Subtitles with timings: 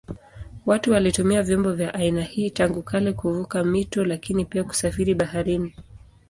[0.65, 5.75] Watu walitumia vyombo vya aina hii tangu kale kuvuka mito lakini pia kusafiri baharini.